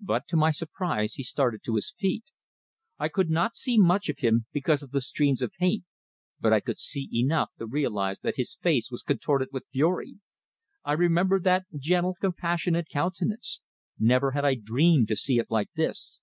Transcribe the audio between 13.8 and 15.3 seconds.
never had I dreamed to